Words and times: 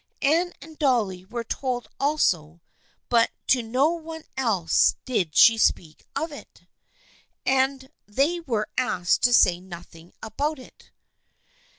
Anne 0.23 0.51
and 0.63 0.79
Dolly 0.79 1.25
were 1.25 1.43
told 1.43 1.87
also 1.99 2.59
but 3.07 3.29
to 3.45 3.61
no 3.61 3.89
one 3.91 4.23
else 4.35 4.95
did 5.05 5.35
she 5.35 5.59
speak 5.59 6.07
of 6.15 6.31
it, 6.31 6.65
and 7.45 7.91
they 8.07 8.39
were 8.39 8.67
asked 8.79 9.21
to 9.21 9.31
say 9.31 9.59
nothing 9.59 10.11
about 10.23 10.57
it. 10.57 10.89